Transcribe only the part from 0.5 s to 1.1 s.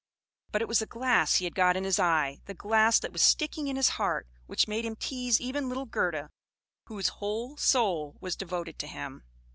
But it was the